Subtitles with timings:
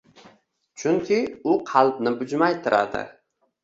[0.85, 1.21] Chunki
[1.53, 3.09] u qalbni bujmaytiradi.